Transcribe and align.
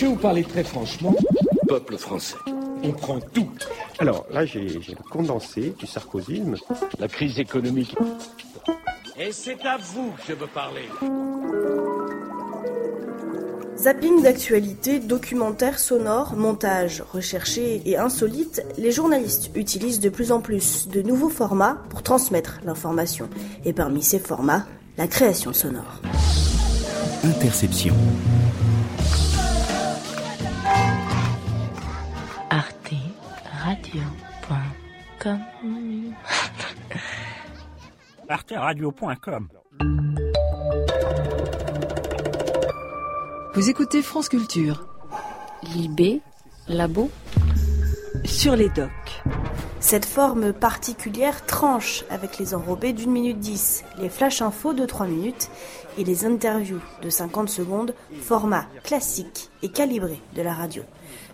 Je 0.00 0.06
vais 0.06 0.12
vous 0.12 0.18
parler 0.18 0.44
très 0.44 0.64
franchement. 0.64 1.14
Peuple 1.68 1.98
français, 1.98 2.38
on 2.82 2.90
prend 2.92 3.20
tout. 3.20 3.50
Alors 3.98 4.24
là, 4.30 4.46
j'ai 4.46 4.80
condensé 5.10 5.74
du 5.78 5.86
sarkozysme. 5.86 6.56
La 6.98 7.06
crise 7.06 7.38
économique. 7.38 7.94
Et 9.18 9.30
c'est 9.30 9.60
à 9.66 9.76
vous 9.76 10.10
que 10.12 10.22
je 10.28 10.32
veux 10.32 10.46
parler. 10.46 10.88
Zapping 13.76 14.22
d'actualité, 14.22 15.00
documentaires 15.00 15.78
sonores, 15.78 16.34
montages 16.34 17.04
recherchés 17.12 17.82
et 17.84 17.98
insolites, 17.98 18.64
les 18.78 18.92
journalistes 18.92 19.50
utilisent 19.54 20.00
de 20.00 20.08
plus 20.08 20.32
en 20.32 20.40
plus 20.40 20.88
de 20.88 21.02
nouveaux 21.02 21.28
formats 21.28 21.76
pour 21.90 22.02
transmettre 22.02 22.60
l'information. 22.64 23.28
Et 23.66 23.74
parmi 23.74 24.02
ces 24.02 24.18
formats, 24.18 24.64
la 24.96 25.06
création 25.06 25.52
sonore. 25.52 26.00
Interception. 27.22 27.94
arteradio.com 33.90 35.40
arteradio.com. 38.28 39.48
Vous 43.54 43.68
écoutez 43.68 44.02
France 44.02 44.28
Culture 44.28 44.86
Libé, 45.74 46.20
Labo, 46.68 47.10
sur 48.24 48.54
les 48.54 48.68
docks. 48.68 48.90
Cette 49.80 50.04
forme 50.04 50.52
particulière 50.52 51.44
tranche 51.44 52.04
avec 52.10 52.38
les 52.38 52.54
enrobés 52.54 52.92
d'une 52.92 53.10
minute 53.10 53.40
10, 53.40 53.84
les 53.98 54.08
flash 54.08 54.40
infos 54.42 54.72
de 54.72 54.86
3 54.86 55.06
minutes 55.06 55.50
et 55.98 56.04
les 56.04 56.24
interviews 56.24 56.80
de 57.02 57.10
50 57.10 57.48
secondes, 57.48 57.94
format 58.22 58.66
classique 58.84 59.50
et 59.62 59.68
calibré 59.70 60.20
de 60.36 60.42
la 60.42 60.54
radio. 60.54 60.84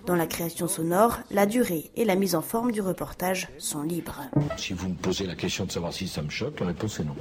Dans 0.07 0.15
la 0.15 0.27
création 0.27 0.69
sonore, 0.69 1.19
la 1.33 1.47
durée 1.47 1.91
et 1.97 2.05
la 2.05 2.15
mise 2.15 2.37
en 2.37 2.41
forme 2.41 2.71
du 2.71 2.81
reportage 2.81 3.49
sont 3.59 3.83
libres. 3.83 4.23
Si 4.57 4.73
vous 4.73 4.89
me 4.89 4.95
posez 4.95 5.27
la 5.27 5.35
question 5.35 5.65
de 5.65 5.73
savoir 5.73 5.93
si 5.93 6.07
ça 6.07 6.23
me 6.23 6.31
choque, 6.31 6.61
la 6.61 6.67
réponse 6.67 7.01
est 7.01 7.05
non. 7.05 7.17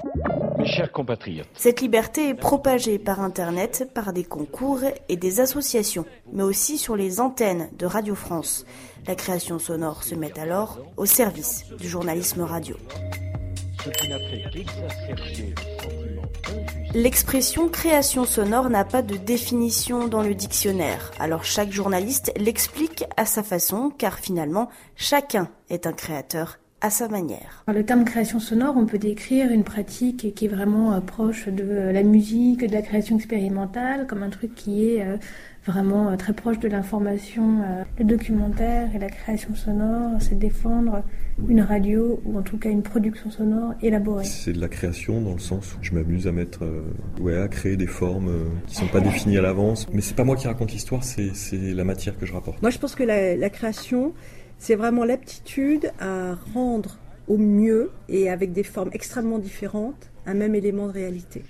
Mes 0.60 0.68
chers 0.68 0.92
compatriotes, 0.92 1.48
Cette 1.56 1.82
liberté 1.82 2.30
est 2.30 2.36
propagée 2.36 3.00
par 3.00 3.22
Internet, 3.22 3.90
par 3.96 4.14
des 4.14 4.24
concours 4.24 4.82
et 5.10 5.18
des 5.18 5.40
associations, 5.40 6.06
mais 6.32 6.44
aussi 6.44 6.78
sur 6.78 6.96
les 6.96 7.20
antennes 7.20 7.70
de 7.78 7.88
Radio 7.88 8.14
France. 8.14 8.66
La 9.08 9.16
création 9.16 9.58
sonore 9.58 10.04
se 10.04 10.14
met 10.14 10.38
alors 10.40 10.78
au 10.96 11.08
service 11.08 11.66
du 11.80 11.90
journalisme 11.90 12.42
radio. 12.42 12.78
ce 13.84 13.90
qui 13.90 14.10
n'a 14.10 14.20
fait 14.20 16.05
L'expression 16.96 17.68
création 17.68 18.24
sonore 18.24 18.70
n'a 18.70 18.86
pas 18.86 19.02
de 19.02 19.18
définition 19.18 20.08
dans 20.08 20.24
le 20.24 20.34
dictionnaire, 20.34 21.12
alors 21.20 21.44
chaque 21.44 21.70
journaliste 21.70 22.32
l'explique 22.38 23.04
à 23.18 23.26
sa 23.26 23.44
façon, 23.44 23.90
car 23.90 24.18
finalement, 24.18 24.70
chacun 24.96 25.50
est 25.70 25.88
un 25.88 25.92
créateur 25.92 26.58
à 26.80 26.90
sa 26.90 27.10
manière. 27.10 27.66
Le 27.68 27.84
terme 27.84 28.06
création 28.06 28.40
sonore, 28.40 28.76
on 28.78 28.86
peut 28.86 28.98
décrire 28.98 29.52
une 29.52 29.66
pratique 29.66 30.34
qui 30.36 30.46
est 30.46 30.48
vraiment 30.48 30.94
euh, 30.94 31.02
proche 31.02 31.50
de 31.50 31.64
euh, 31.64 31.92
la 31.92 32.04
musique, 32.04 32.66
de 32.66 32.72
la 32.74 32.82
création 32.82 33.18
expérimentale, 33.18 34.08
comme 34.08 34.24
un 34.24 34.30
truc 34.30 34.56
qui 34.56 34.88
est 34.88 35.02
euh, 35.02 35.18
vraiment 35.66 36.10
euh, 36.10 36.16
très 36.16 36.34
proche 36.34 36.60
de 36.60 36.68
l'information. 36.68 37.62
euh. 37.64 37.84
Le 37.98 38.06
documentaire 38.06 38.94
et 38.96 39.00
la 39.00 39.10
création 39.10 39.56
sonore, 39.56 40.12
c'est 40.20 40.38
défendre 40.38 41.04
une 41.50 41.62
radio 41.62 42.22
ou 42.26 42.38
en 42.38 42.42
tout 42.42 42.58
cas 42.58 42.70
une 42.70 42.84
production 42.84 43.30
sonore 43.32 43.74
élaborée. 43.82 44.24
C'est 44.26 44.54
de 44.54 44.62
la 44.62 44.68
création 44.70 45.22
dans 45.22 45.34
le 45.34 45.40
sens 45.40 45.74
où 45.74 45.78
je 45.82 45.92
m'amuse 45.94 46.28
à 46.28 46.32
mettre, 46.32 46.64
euh, 46.64 46.84
ouais, 47.20 47.38
à 47.38 47.48
créer 47.48 47.76
des 47.78 47.88
formes 47.88 48.30
euh, 48.30 48.46
qui 48.68 48.76
sont 48.76 48.88
pas 48.88 49.02
définies 49.02 49.38
à 49.38 49.42
l'avance. 49.42 49.88
Mais 49.94 50.02
c'est 50.02 50.16
pas 50.16 50.24
moi 50.24 50.36
qui 50.36 50.48
raconte 50.48 50.72
l'histoire, 50.72 51.04
c'est 51.04 51.34
c'est 51.34 51.74
la 51.74 51.84
matière 51.84 52.18
que 52.18 52.26
je 52.26 52.34
rapporte. 52.34 52.62
Moi, 52.62 52.72
je 52.72 52.78
pense 52.78 52.96
que 52.96 53.04
la, 53.04 53.36
la 53.36 53.50
création, 53.50 54.14
c'est 54.58 54.76
vraiment 54.76 55.04
l'aptitude 55.04 55.92
à 56.00 56.36
rendre 56.54 56.98
au 57.28 57.38
mieux 57.38 57.92
et 58.08 58.30
avec 58.30 58.54
des 58.54 58.64
formes 58.64 58.90
extrêmement 58.94 59.40
différentes 59.40 60.12
un 60.28 60.34
même 60.36 60.56
élément 60.56 60.88
de 60.88 60.94
réalité. 60.94 61.44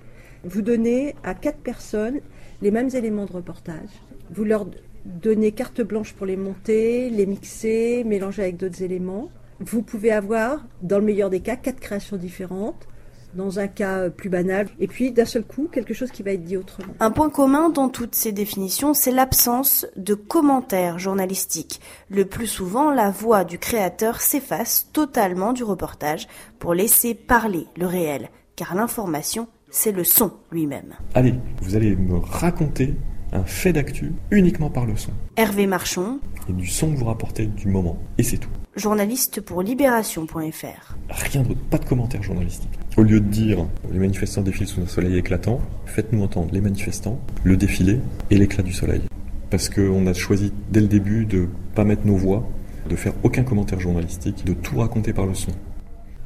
Vous 0.47 0.61
donnez 0.61 1.15
à 1.23 1.33
quatre 1.33 1.57
personnes 1.57 2.19
les 2.61 2.69
mêmes 2.69 2.89
éléments 2.93 3.25
de 3.25 3.31
reportage. 3.31 3.89
Vous 4.29 4.43
leur 4.43 4.67
donnez 5.03 5.51
carte 5.51 5.81
blanche 5.81 6.13
pour 6.13 6.27
les 6.27 6.37
monter, 6.37 7.09
les 7.09 7.25
mixer, 7.25 8.03
mélanger 8.03 8.43
avec 8.43 8.57
d'autres 8.57 8.83
éléments. 8.83 9.29
Vous 9.59 9.81
pouvez 9.81 10.11
avoir, 10.11 10.63
dans 10.83 10.99
le 10.99 11.05
meilleur 11.05 11.31
des 11.31 11.39
cas, 11.39 11.55
quatre 11.55 11.79
créations 11.79 12.17
différentes. 12.17 12.87
Dans 13.33 13.59
un 13.59 13.67
cas 13.67 13.97
euh, 13.97 14.09
plus 14.09 14.29
banal, 14.29 14.67
et 14.79 14.87
puis 14.87 15.11
d'un 15.11 15.25
seul 15.25 15.43
coup, 15.43 15.67
quelque 15.69 15.93
chose 15.93 16.09
qui 16.09 16.23
va 16.23 16.31
être 16.31 16.43
dit 16.43 16.55
autrement. 16.55 16.93
Un 17.01 17.11
point 17.11 17.29
commun 17.29 17.67
dans 17.67 17.89
toutes 17.89 18.15
ces 18.15 18.31
définitions, 18.31 18.93
c'est 18.93 19.11
l'absence 19.11 19.85
de 19.97 20.13
commentaires 20.13 20.99
journalistiques. 20.99 21.81
Le 22.09 22.23
plus 22.23 22.47
souvent, 22.47 22.91
la 22.91 23.09
voix 23.09 23.43
du 23.43 23.59
créateur 23.59 24.21
s'efface 24.21 24.89
totalement 24.93 25.51
du 25.51 25.65
reportage 25.65 26.27
pour 26.59 26.73
laisser 26.73 27.13
parler 27.13 27.67
le 27.75 27.87
réel, 27.87 28.29
car 28.55 28.73
l'information, 28.73 29.49
c'est 29.75 29.91
le 29.91 30.05
son 30.05 30.31
lui-même. 30.51 30.93
Allez, 31.13 31.33
vous 31.61 31.75
allez 31.75 31.95
me 31.97 32.17
raconter 32.17 32.95
un 33.33 33.43
fait 33.43 33.73
d'actu 33.73 34.13
uniquement 34.31 34.69
par 34.69 34.85
le 34.85 34.95
son. 34.95 35.11
Hervé 35.35 35.67
Marchon, 35.67 36.19
Et 36.49 36.53
du 36.53 36.67
son 36.67 36.93
que 36.93 36.97
vous 36.97 37.05
rapportez 37.05 37.45
du 37.45 37.67
moment. 37.67 37.97
Et 38.17 38.23
c'est 38.23 38.37
tout. 38.37 38.49
journaliste 38.77 39.41
pour 39.41 39.61
libération.fr. 39.61 40.95
Rien 41.09 41.41
d'autre, 41.41 41.59
pas 41.69 41.77
de 41.77 41.85
commentaires 41.85 42.23
journalistiques. 42.23 42.79
Au 42.95 43.03
lieu 43.03 43.19
de 43.19 43.27
dire 43.27 43.65
les 43.91 43.99
manifestants 43.99 44.41
défilent 44.41 44.67
sous 44.67 44.81
un 44.81 44.87
soleil 44.87 45.17
éclatant, 45.17 45.59
faites-nous 45.85 46.23
entendre 46.23 46.53
les 46.53 46.61
manifestants, 46.61 47.19
le 47.43 47.57
défilé 47.57 47.99
et 48.31 48.37
l'éclat 48.37 48.63
du 48.63 48.71
soleil. 48.71 49.01
Parce 49.49 49.67
qu'on 49.67 50.07
a 50.07 50.13
choisi 50.13 50.53
dès 50.71 50.79
le 50.79 50.87
début 50.87 51.25
de 51.25 51.49
pas 51.75 51.83
mettre 51.83 52.05
nos 52.07 52.15
voix, 52.15 52.47
de 52.89 52.95
faire 52.95 53.13
aucun 53.23 53.43
commentaire 53.43 53.81
journalistique, 53.81 54.45
de 54.45 54.53
tout 54.53 54.77
raconter 54.79 55.11
par 55.11 55.25
le 55.25 55.33
son. 55.33 55.51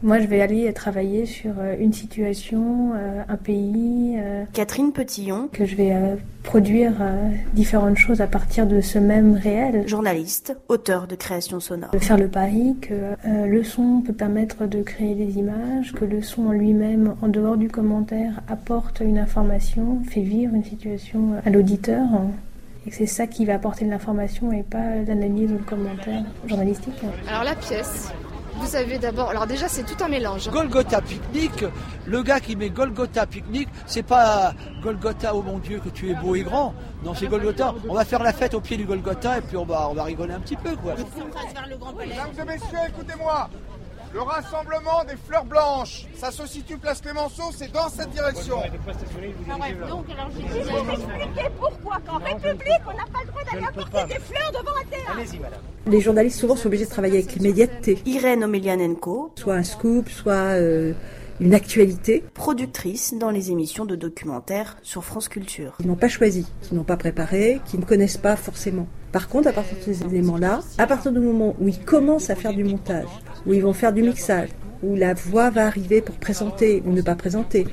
Moi, 0.01 0.19
je 0.19 0.27
vais 0.27 0.39
aller 0.39 0.71
travailler 0.71 1.25
sur 1.25 1.51
euh, 1.59 1.75
une 1.77 1.91
situation, 1.91 2.93
euh, 2.95 3.21
un 3.27 3.35
pays, 3.35 4.15
euh, 4.17 4.45
Catherine 4.53 4.93
Petillon, 4.93 5.49
que 5.51 5.65
je 5.65 5.75
vais 5.75 5.93
produire 6.43 6.93
différentes 7.53 7.97
choses 7.97 8.21
à 8.21 8.27
partir 8.27 8.65
de 8.65 8.79
ce 8.79 8.97
même 8.97 9.33
réel. 9.35 9.87
journaliste, 9.87 10.57
auteur 10.69 11.05
de 11.05 11.15
création 11.15 11.59
sonore. 11.59 11.91
de 11.91 11.99
faire 11.99 12.17
le 12.17 12.27
pari 12.27 12.75
que 12.81 13.15
le 13.25 13.63
son 13.63 14.01
peut 14.01 14.13
permettre 14.13 14.65
de 14.65 14.81
créer 14.81 15.15
des 15.15 15.37
images, 15.37 15.93
que 15.93 16.05
le 16.05 16.21
son 16.21 16.47
en 16.47 16.51
lui-même, 16.51 17.15
en 17.21 17.27
dehors 17.27 17.57
du 17.57 17.67
commentaire, 17.69 18.41
apporte 18.47 19.01
une 19.01 19.19
information, 19.19 20.01
fait 20.09 20.21
vivre 20.21 20.55
une 20.55 20.63
situation 20.63 21.33
à 21.45 21.49
l'auditeur, 21.49 22.01
hein, 22.01 22.31
et 22.87 22.89
que 22.89 22.95
c'est 22.95 23.05
ça 23.05 23.27
qui 23.27 23.45
va 23.45 23.55
apporter 23.55 23.85
de 23.85 23.89
l'information 23.91 24.51
et 24.51 24.63
pas 24.63 24.95
l'analyse 25.05 25.51
ou 25.51 25.57
le 25.57 25.63
commentaire 25.63 26.23
journalistique. 26.47 27.01
Alors 27.27 27.43
la 27.43 27.55
pièce, 27.55 28.11
vous 28.59 28.75
avez 28.75 28.99
d'abord, 28.99 29.29
alors 29.29 29.47
déjà 29.47 29.67
c'est 29.67 29.83
tout 29.83 30.03
un 30.03 30.07
mélange. 30.07 30.49
Golgotha 30.49 31.01
Picnic, 31.01 31.65
le 32.05 32.23
gars 32.23 32.39
qui 32.39 32.55
met 32.55 32.69
Golgotha 32.69 33.25
Picnic, 33.25 33.69
c'est 33.85 34.03
pas 34.03 34.53
Golgotha, 34.81 35.33
oh 35.33 35.41
mon 35.41 35.59
Dieu, 35.59 35.79
que 35.79 35.89
tu 35.89 36.11
es 36.11 36.13
beau 36.15 36.35
et 36.35 36.43
grand. 36.43 36.73
Non, 37.03 37.13
c'est 37.13 37.27
Golgotha. 37.27 37.73
On 37.87 37.93
va 37.93 38.05
faire 38.05 38.21
la 38.23 38.33
fête 38.33 38.53
au 38.53 38.61
pied 38.61 38.77
du 38.77 38.85
Golgotha 38.85 39.37
et 39.37 39.41
puis 39.41 39.57
on 39.57 39.65
va, 39.65 39.89
on 39.89 39.93
va 39.93 40.03
rigoler 40.03 40.33
un 40.33 40.39
petit 40.39 40.57
peu, 40.57 40.75
quoi. 40.75 40.95
Mesdames 40.95 42.29
et 42.39 42.45
messieurs, 42.45 42.79
écoutez-moi. 42.89 43.49
Le 44.11 44.21
rassemblement 44.21 45.03
des 45.07 45.15
fleurs 45.15 45.45
blanches, 45.45 46.07
ça 46.15 46.31
se 46.31 46.47
situe 46.47 46.77
place 46.77 46.99
Clémenceau, 46.99 47.43
c'est 47.55 47.71
dans 47.71 47.89
cette 47.89 48.09
direction. 48.09 48.55
donc 48.57 50.05
alors 50.09 50.29
je 50.31 50.39
expliquer 50.39 51.49
pourquoi 51.59 51.99
qu'en 52.07 52.17
République 52.17 52.81
on 52.87 52.97
n'a 52.97 53.05
pas 53.05 53.19
le 53.23 53.27
droit 53.27 53.43
d'aller 53.43 53.65
apporter 53.67 54.13
des 54.13 54.19
fleurs 54.19 54.51
devant 54.51 54.75
un 54.81 54.85
théâtre. 54.89 55.59
Les 55.85 56.01
journalistes 56.01 56.39
souvent 56.39 56.55
sont 56.55 56.67
obligés 56.67 56.85
de 56.85 56.89
travailler 56.89 57.19
avec 57.19 57.35
l'immédiateté. 57.35 57.99
Irène 58.05 58.43
Omelianenko, 58.43 59.33
Soit 59.35 59.53
un 59.55 59.63
scoop, 59.63 60.09
soit 60.09 60.33
euh, 60.33 60.93
une 61.39 61.53
actualité. 61.53 62.23
productrice 62.33 63.13
dans 63.13 63.29
les 63.29 63.51
émissions 63.51 63.85
de 63.85 63.95
documentaires 63.95 64.77
sur 64.81 65.03
France 65.03 65.29
Culture. 65.29 65.75
Qui 65.79 65.87
n'ont 65.87 65.95
pas 65.95 66.09
choisi, 66.09 66.47
qui 66.61 66.73
n'ont 66.73 66.83
pas 66.83 66.97
préparé, 66.97 67.61
qui 67.65 67.77
ne 67.77 67.85
connaissent 67.85 68.17
pas 68.17 68.35
forcément. 68.35 68.87
Par 69.11 69.27
contre, 69.27 69.47
à 69.47 69.51
partir 69.51 69.77
de 69.77 69.81
ces 69.81 70.03
éléments-là, 70.03 70.59
à 70.77 70.85
partir 70.85 71.11
du 71.11 71.19
moment 71.19 71.55
où 71.59 71.67
ils 71.67 71.79
commencent 71.79 72.29
à 72.29 72.35
faire 72.35 72.53
du 72.53 72.63
montage, 72.63 73.07
où 73.45 73.53
ils 73.53 73.61
vont 73.61 73.73
faire 73.73 73.91
du 73.91 74.03
mixage, 74.03 74.49
où 74.83 74.95
la 74.95 75.13
voix 75.13 75.49
va 75.49 75.65
arriver 75.65 76.01
pour 76.01 76.15
présenter 76.15 76.83
ou 76.85 76.91
ne 76.91 77.01
pas 77.01 77.15
présenter, 77.15 77.65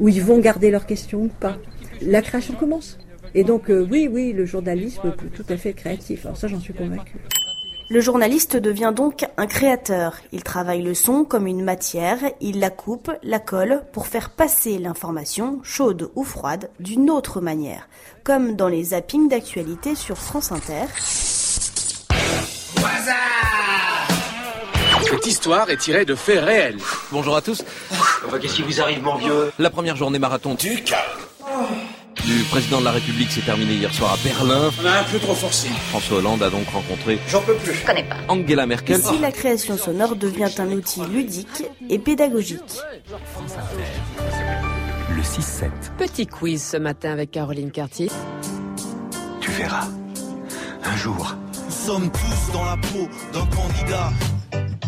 où 0.00 0.08
ils 0.08 0.22
vont 0.22 0.38
garder 0.38 0.70
leurs 0.70 0.86
questions 0.86 1.22
ou 1.22 1.28
pas, 1.28 1.56
la 2.02 2.22
création 2.22 2.54
commence. 2.54 2.98
Et 3.34 3.44
donc, 3.44 3.70
euh, 3.70 3.86
oui, 3.88 4.08
oui, 4.10 4.32
le 4.32 4.44
journalisme 4.44 5.12
peut 5.16 5.28
tout 5.28 5.44
à 5.48 5.56
fait 5.56 5.72
créatif. 5.72 6.26
Alors 6.26 6.36
ça, 6.36 6.48
j'en 6.48 6.58
suis 6.58 6.74
convaincue. 6.74 7.18
Le 7.92 8.00
journaliste 8.00 8.56
devient 8.56 8.92
donc 8.94 9.26
un 9.36 9.48
créateur. 9.48 10.14
Il 10.30 10.44
travaille 10.44 10.80
le 10.80 10.94
son 10.94 11.24
comme 11.24 11.48
une 11.48 11.64
matière, 11.64 12.18
il 12.40 12.60
la 12.60 12.70
coupe, 12.70 13.10
la 13.24 13.40
colle 13.40 13.82
pour 13.92 14.06
faire 14.06 14.30
passer 14.30 14.78
l'information, 14.78 15.58
chaude 15.64 16.08
ou 16.14 16.22
froide, 16.22 16.70
d'une 16.78 17.10
autre 17.10 17.40
manière, 17.40 17.88
comme 18.22 18.54
dans 18.54 18.68
les 18.68 18.84
zappings 18.84 19.28
d'actualité 19.28 19.96
sur 19.96 20.18
France 20.18 20.52
Inter. 20.52 20.84
Cette 25.02 25.26
histoire 25.26 25.68
est 25.68 25.78
tirée 25.78 26.04
de 26.04 26.14
faits 26.14 26.44
réels. 26.44 26.78
Bonjour 27.10 27.34
à 27.34 27.42
tous. 27.42 27.64
Qu'est-ce 28.40 28.54
qui 28.54 28.62
vous 28.62 28.80
arrive, 28.80 29.02
mon 29.02 29.16
vieux? 29.16 29.50
La 29.58 29.70
première 29.70 29.96
journée 29.96 30.20
marathon. 30.20 30.54
Du 30.54 30.84
calme. 30.84 31.29
Du 32.30 32.44
président 32.44 32.78
de 32.78 32.84
la 32.84 32.92
République 32.92 33.30
s'est 33.32 33.40
terminée 33.40 33.74
hier 33.74 33.92
soir 33.92 34.12
à 34.12 34.16
Berlin. 34.22 34.70
On 34.80 34.86
a 34.86 35.00
un 35.00 35.04
peu 35.04 35.18
trop 35.18 35.34
forcé. 35.34 35.68
François 35.90 36.18
Hollande 36.18 36.42
a 36.44 36.50
donc 36.50 36.68
rencontré 36.68 37.18
J'en 37.28 37.40
peux 37.40 37.56
plus. 37.56 37.74
Je 37.74 37.84
connais 37.84 38.04
pas. 38.04 38.18
Angela 38.28 38.66
Merkel. 38.66 39.00
Ici, 39.00 39.18
la 39.20 39.32
création 39.32 39.76
sonore 39.76 40.14
devient 40.14 40.50
un 40.58 40.70
outil 40.70 41.00
ludique 41.12 41.64
et 41.88 41.98
pédagogique. 41.98 42.78
Le 45.16 45.22
6-7. 45.22 45.70
Petit 45.98 46.28
quiz 46.28 46.62
ce 46.62 46.76
matin 46.76 47.10
avec 47.10 47.32
Caroline 47.32 47.72
Cartier. 47.72 48.08
Tu 49.40 49.50
verras. 49.50 49.88
Un 50.84 50.96
jour. 50.96 51.34
Nous 51.64 51.72
sommes 51.72 52.10
tous 52.12 52.52
dans 52.52 52.64
la 52.64 52.76
peau 52.76 53.08
d'un 53.32 53.46
candidat. 53.46 54.12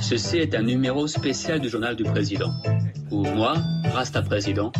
Ceci 0.01 0.39
est 0.39 0.55
un 0.55 0.63
numéro 0.63 1.09
spécial 1.09 1.59
du 1.59 1.69
journal 1.69 1.97
du 1.97 2.05
président, 2.05 2.53
où 3.11 3.25
moi, 3.25 3.55
Rasta 3.93 4.23
Président, 4.23 4.71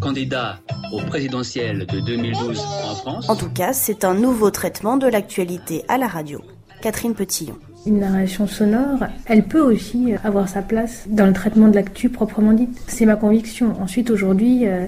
candidat 0.00 0.60
au 0.96 1.06
présidentiel 1.06 1.86
de 1.86 2.00
2012 2.00 2.58
en 2.58 2.94
France. 2.94 3.28
En 3.28 3.36
tout 3.36 3.50
cas, 3.50 3.72
c'est 3.72 4.04
un 4.04 4.14
nouveau 4.14 4.50
traitement 4.50 4.96
de 4.96 5.06
l'actualité 5.06 5.84
à 5.88 5.98
la 5.98 6.06
radio. 6.06 6.40
Catherine 6.80 7.14
Petillon. 7.14 7.56
Une 7.86 8.00
narration 8.00 8.46
sonore, 8.46 9.00
elle 9.26 9.44
peut 9.44 9.60
aussi 9.60 10.14
avoir 10.24 10.48
sa 10.48 10.62
place 10.62 11.04
dans 11.08 11.26
le 11.26 11.32
traitement 11.32 11.68
de 11.68 11.74
l'actu 11.74 12.08
proprement 12.08 12.52
dit. 12.52 12.68
C'est 12.86 13.06
ma 13.06 13.16
conviction. 13.16 13.80
Ensuite, 13.80 14.10
aujourd'hui, 14.10 14.66
euh, 14.66 14.86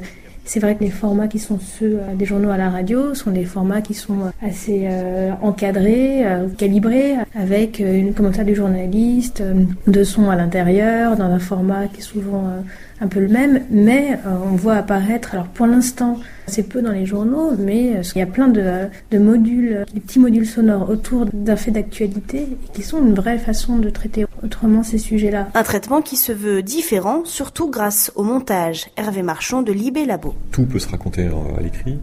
c'est 0.48 0.60
vrai 0.60 0.76
que 0.76 0.82
les 0.82 0.90
formats 0.90 1.28
qui 1.28 1.38
sont 1.38 1.58
ceux 1.60 2.00
euh, 2.00 2.14
des 2.14 2.24
journaux 2.24 2.48
à 2.48 2.56
la 2.56 2.70
radio 2.70 3.14
sont 3.14 3.30
des 3.30 3.44
formats 3.44 3.82
qui 3.82 3.92
sont 3.92 4.32
assez 4.42 4.84
euh, 4.90 5.30
encadrés, 5.42 6.26
euh, 6.26 6.48
calibrés, 6.48 7.16
avec 7.34 7.82
euh, 7.82 7.94
une 7.94 8.14
commentaire 8.14 8.46
du 8.46 8.54
journaliste, 8.54 9.42
euh, 9.42 9.64
de 9.86 10.04
son 10.04 10.30
à 10.30 10.36
l'intérieur, 10.36 11.16
dans 11.16 11.26
un 11.26 11.38
format 11.38 11.86
qui 11.88 12.00
est 12.00 12.02
souvent 12.02 12.46
euh, 12.46 12.60
un 13.00 13.08
peu 13.08 13.20
le 13.20 13.28
même, 13.28 13.60
mais 13.70 14.14
euh, 14.26 14.30
on 14.50 14.56
voit 14.56 14.76
apparaître, 14.76 15.34
alors 15.34 15.48
pour 15.48 15.66
l'instant 15.66 16.18
c'est 16.46 16.68
peu 16.68 16.82
dans 16.82 16.92
les 16.92 17.06
journaux, 17.06 17.52
mais 17.58 17.96
euh, 17.96 18.02
il 18.14 18.18
y 18.18 18.22
a 18.22 18.26
plein 18.26 18.48
de, 18.48 18.60
euh, 18.62 18.86
de 19.10 19.18
modules, 19.18 19.72
euh, 19.72 19.84
des 19.92 20.00
petits 20.00 20.18
modules 20.18 20.46
sonores 20.46 20.88
autour 20.88 21.26
d'un 21.26 21.56
fait 21.56 21.70
d'actualité 21.70 22.46
qui 22.72 22.82
sont 22.82 23.04
une 23.04 23.14
vraie 23.14 23.38
façon 23.38 23.76
de 23.76 23.90
traiter 23.90 24.24
autrement 24.42 24.82
ces 24.82 24.98
sujets-là. 24.98 25.48
Un 25.54 25.62
traitement 25.62 26.02
qui 26.02 26.16
se 26.16 26.32
veut 26.32 26.62
différent, 26.62 27.22
surtout 27.24 27.70
grâce 27.70 28.12
au 28.14 28.22
montage. 28.22 28.86
Hervé 28.96 29.22
Marchand 29.22 29.62
de 29.62 29.72
Libé 29.72 30.04
Labo. 30.04 30.34
Tout 30.50 30.64
peut 30.66 30.78
se 30.78 30.88
raconter 30.88 31.26
euh, 31.26 31.58
à 31.58 31.62
l'écrit. 31.62 31.98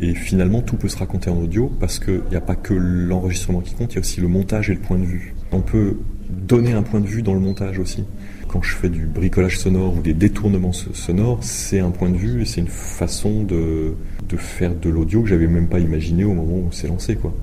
Et 0.00 0.14
finalement, 0.14 0.60
tout 0.62 0.76
peut 0.76 0.88
se 0.88 0.96
raconter 0.98 1.28
en 1.30 1.38
audio 1.38 1.72
parce 1.80 1.98
qu'il 1.98 2.22
n'y 2.30 2.36
a 2.36 2.40
pas 2.40 2.54
que 2.54 2.74
l'enregistrement 2.74 3.60
qui 3.60 3.74
compte, 3.74 3.92
il 3.92 3.96
y 3.96 3.98
a 3.98 4.00
aussi 4.00 4.20
le 4.20 4.28
montage 4.28 4.70
et 4.70 4.74
le 4.74 4.80
point 4.80 4.98
de 4.98 5.04
vue. 5.04 5.34
On 5.50 5.60
peut 5.60 5.96
donner 6.28 6.72
un 6.72 6.82
point 6.82 7.00
de 7.00 7.06
vue 7.06 7.22
dans 7.22 7.34
le 7.34 7.40
montage 7.40 7.78
aussi. 7.78 8.04
Quand 8.46 8.62
je 8.62 8.76
fais 8.76 8.90
du 8.90 9.06
bricolage 9.06 9.58
sonore 9.58 9.96
ou 9.96 10.00
des 10.00 10.14
détournements 10.14 10.72
so- 10.72 10.92
sonores, 10.94 11.38
c'est 11.42 11.80
un 11.80 11.90
point 11.90 12.10
de 12.10 12.16
vue 12.16 12.42
et 12.42 12.44
c'est 12.44 12.60
une 12.60 12.68
façon 12.68 13.42
de, 13.42 13.94
de 14.28 14.36
faire 14.36 14.74
de 14.74 14.88
l'audio 14.88 15.22
que 15.22 15.28
j'avais 15.28 15.48
même 15.48 15.68
pas 15.68 15.80
imaginé 15.80 16.24
au 16.24 16.32
moment 16.32 16.56
où 16.58 16.68
c'est 16.70 16.86
lancé. 16.86 17.16
Quoi. 17.16 17.34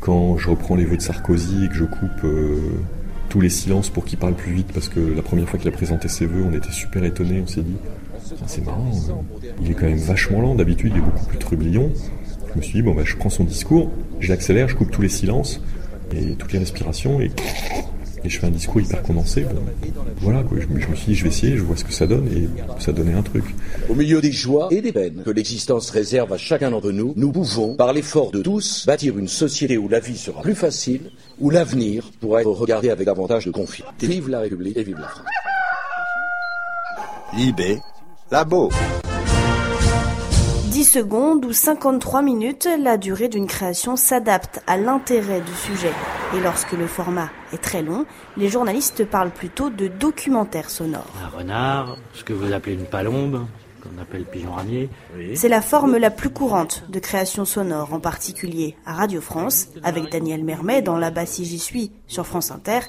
Quand 0.00 0.36
je 0.36 0.50
reprends 0.50 0.74
les 0.76 0.84
vœux 0.84 0.96
de 0.96 1.02
Sarkozy 1.02 1.64
et 1.64 1.68
que 1.68 1.74
je 1.74 1.84
coupe 1.84 2.24
euh, 2.24 2.58
les 3.40 3.50
silences 3.50 3.88
pour 3.88 4.04
qu'il 4.04 4.18
parle 4.18 4.34
plus 4.34 4.52
vite, 4.52 4.72
parce 4.72 4.88
que 4.88 5.00
la 5.00 5.22
première 5.22 5.48
fois 5.48 5.58
qu'il 5.58 5.68
a 5.68 5.72
présenté 5.72 6.08
ses 6.08 6.26
vœux, 6.26 6.44
on 6.44 6.52
était 6.52 6.72
super 6.72 7.04
étonnés, 7.04 7.40
on 7.42 7.46
s'est 7.46 7.62
dit, 7.62 7.76
c'est 8.46 8.64
marrant, 8.64 8.90
euh, 8.90 9.46
il 9.62 9.70
est 9.70 9.74
quand 9.74 9.86
même 9.86 9.98
vachement 9.98 10.40
lent, 10.40 10.54
d'habitude 10.54 10.92
il 10.94 10.98
est 10.98 11.04
beaucoup 11.04 11.26
plus 11.26 11.38
trublion. 11.38 11.90
Je 12.52 12.58
me 12.58 12.62
suis 12.62 12.74
dit, 12.74 12.82
bon, 12.82 12.94
bah, 12.94 13.02
je 13.04 13.16
prends 13.16 13.30
son 13.30 13.44
discours, 13.44 13.90
je 14.20 14.28
l'accélère, 14.28 14.68
je 14.68 14.76
coupe 14.76 14.90
tous 14.90 15.02
les 15.02 15.08
silences 15.08 15.60
et 16.14 16.34
toutes 16.36 16.52
les 16.52 16.58
respirations 16.58 17.20
et, 17.20 17.30
et 18.24 18.28
je 18.30 18.38
fais 18.38 18.46
un 18.46 18.50
discours 18.50 18.80
hyper 18.80 19.02
condensé. 19.02 19.42
Bon, 19.42 19.60
voilà, 20.22 20.42
quoi. 20.42 20.58
Je, 20.60 20.66
me- 20.66 20.80
je 20.80 20.88
me 20.88 20.94
suis 20.94 21.06
dit, 21.08 21.14
je 21.14 21.22
vais 21.24 21.28
essayer, 21.28 21.56
je 21.56 21.62
vois 21.62 21.76
ce 21.76 21.84
que 21.84 21.92
ça 21.92 22.06
donne 22.06 22.26
et 22.28 22.48
ça 22.80 22.92
donnait 22.92 23.12
un 23.14 23.22
truc. 23.22 23.44
Au 23.90 23.94
milieu 23.94 24.20
des 24.20 24.32
joies 24.32 24.68
et 24.70 24.80
des 24.80 24.92
peines 24.92 25.22
que 25.24 25.30
l'existence 25.30 25.90
réserve 25.90 26.32
à 26.32 26.38
chacun 26.38 26.70
d'entre 26.70 26.90
nous, 26.90 27.12
nous 27.16 27.32
pouvons, 27.32 27.76
par 27.76 27.92
l'effort 27.92 28.30
de 28.30 28.40
tous, 28.42 28.86
bâtir 28.86 29.18
une 29.18 29.28
société 29.28 29.76
où 29.76 29.88
la 29.88 30.00
vie 30.00 30.16
sera 30.16 30.40
plus 30.42 30.54
facile, 30.54 31.10
où 31.40 31.50
l'avenir 31.50 32.10
pourra 32.20 32.40
être 32.40 32.50
regardé 32.50 32.90
avec 32.90 33.04
davantage 33.06 33.44
de 33.46 33.50
confiance. 33.50 33.88
Vive 34.00 34.28
la 34.30 34.40
République 34.40 34.76
et 34.76 34.82
vive 34.84 34.98
la 35.00 35.08
France. 35.08 35.26
Libé, 37.36 37.80
labo. 38.30 38.70
10 40.70 40.84
secondes 40.84 41.44
ou 41.44 41.52
53 41.52 42.22
minutes, 42.22 42.68
la 42.82 42.96
durée 42.96 43.28
d'une 43.28 43.46
création 43.46 43.96
s'adapte 43.96 44.60
à 44.66 44.76
l'intérêt 44.76 45.40
du 45.40 45.54
sujet. 45.54 45.92
Et 46.34 46.40
lorsque 46.40 46.72
le 46.72 46.88
format 46.88 47.28
est 47.52 47.62
très 47.62 47.82
long, 47.82 48.06
les 48.36 48.48
journalistes 48.48 49.04
parlent 49.04 49.30
plutôt 49.30 49.70
de 49.70 49.86
documentaire 49.86 50.68
sonore. 50.68 51.06
Un 51.22 51.28
renard, 51.28 51.96
ce 52.12 52.24
que 52.24 52.32
vous 52.32 52.52
appelez 52.52 52.74
une 52.74 52.86
palombe, 52.86 53.46
qu'on 53.80 54.02
appelle 54.02 54.24
pigeon 54.24 54.52
ramier. 54.52 54.88
C'est 55.34 55.48
la 55.48 55.60
forme 55.60 55.96
la 55.96 56.10
plus 56.10 56.30
courante 56.30 56.84
de 56.88 56.98
création 56.98 57.44
sonore, 57.44 57.92
en 57.92 58.00
particulier 58.00 58.76
à 58.84 58.94
Radio 58.94 59.20
France, 59.20 59.68
avec 59.84 60.10
Daniel 60.10 60.42
Mermet 60.42 60.82
dans 60.82 60.98
La 60.98 61.12
bas 61.12 61.26
si 61.26 61.44
j'y 61.44 61.60
suis 61.60 61.92
sur 62.08 62.26
France 62.26 62.50
Inter, 62.50 62.80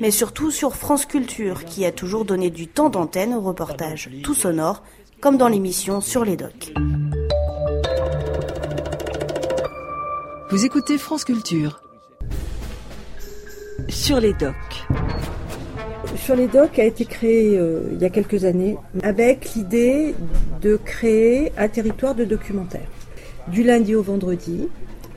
mais 0.00 0.10
surtout 0.10 0.50
sur 0.50 0.74
France 0.74 1.06
Culture, 1.06 1.64
qui 1.64 1.84
a 1.84 1.92
toujours 1.92 2.24
donné 2.24 2.50
du 2.50 2.66
temps 2.66 2.88
d'antenne 2.88 3.32
aux 3.32 3.42
reportages 3.42 4.10
tout 4.24 4.34
sonores, 4.34 4.82
comme 5.20 5.36
dans 5.36 5.48
l'émission 5.48 6.00
Sur 6.00 6.24
les 6.24 6.36
docks. 6.36 6.72
Vous 10.50 10.64
écoutez 10.64 10.98
France 10.98 11.24
Culture. 11.24 11.80
Sur 13.88 14.20
les 14.20 14.32
docks. 14.32 14.86
Sur 16.16 16.36
les 16.36 16.46
docks 16.48 16.78
a 16.78 16.84
été 16.84 17.04
créé 17.04 17.56
euh, 17.58 17.80
il 17.92 17.98
y 18.00 18.04
a 18.04 18.10
quelques 18.10 18.44
années 18.44 18.76
avec 19.02 19.54
l'idée 19.54 20.14
de 20.60 20.76
créer 20.76 21.52
un 21.56 21.68
territoire 21.68 22.14
de 22.14 22.24
documentaire 22.24 22.88
du 23.48 23.62
lundi 23.62 23.94
au 23.94 24.02
vendredi 24.02 24.68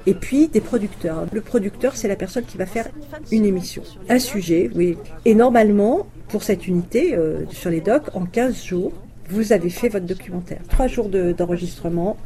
et 0.05 0.13
puis 0.13 0.47
des 0.47 0.61
producteurs. 0.61 1.25
Le 1.33 1.41
producteur, 1.41 1.95
c'est 1.95 2.07
la 2.07 2.15
personne 2.15 2.45
qui 2.45 2.57
va 2.57 2.65
faire 2.65 2.87
une 3.31 3.45
émission, 3.45 3.83
un 4.09 4.19
sujet, 4.19 4.69
oui. 4.75 4.97
Et 5.25 5.35
normalement, 5.35 6.07
pour 6.29 6.43
cette 6.43 6.67
unité 6.67 7.13
euh, 7.15 7.39
sur 7.49 7.69
les 7.69 7.81
docks, 7.81 8.09
en 8.15 8.25
15 8.25 8.63
jours, 8.63 8.91
vous 9.29 9.53
avez 9.53 9.69
fait 9.69 9.89
votre 9.89 10.05
documentaire. 10.05 10.59
Trois 10.69 10.87
jours 10.87 11.07
de- 11.07 11.31
d'enregistrement, 11.33 12.17